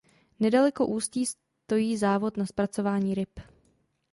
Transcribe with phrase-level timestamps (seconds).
[0.39, 3.39] Nedaleko ústí stojí závod na zpracování ryb.